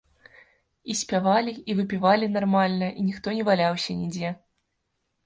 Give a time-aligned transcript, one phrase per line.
[0.93, 4.33] І спявалі, і выпівалі нармальна, і ніхто не валяўся нідзе.